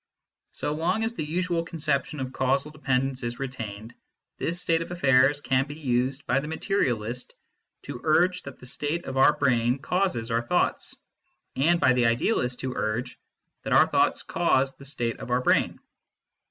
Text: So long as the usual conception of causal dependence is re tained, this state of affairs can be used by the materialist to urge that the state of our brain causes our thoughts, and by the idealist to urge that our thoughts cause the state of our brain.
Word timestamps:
So 0.53 0.73
long 0.73 1.03
as 1.03 1.13
the 1.13 1.23
usual 1.23 1.61
conception 1.63 2.19
of 2.19 2.33
causal 2.33 2.71
dependence 2.71 3.21
is 3.21 3.37
re 3.37 3.49
tained, 3.49 3.91
this 4.39 4.59
state 4.59 4.81
of 4.81 4.89
affairs 4.89 5.41
can 5.41 5.67
be 5.67 5.75
used 5.75 6.25
by 6.25 6.39
the 6.39 6.47
materialist 6.47 7.35
to 7.83 8.01
urge 8.03 8.41
that 8.41 8.57
the 8.57 8.65
state 8.65 9.05
of 9.05 9.15
our 9.15 9.37
brain 9.37 9.77
causes 9.77 10.31
our 10.31 10.41
thoughts, 10.41 10.95
and 11.55 11.79
by 11.79 11.93
the 11.93 12.07
idealist 12.07 12.61
to 12.61 12.73
urge 12.75 13.19
that 13.61 13.73
our 13.73 13.85
thoughts 13.85 14.23
cause 14.23 14.75
the 14.75 14.85
state 14.85 15.19
of 15.19 15.29
our 15.29 15.41
brain. 15.43 15.79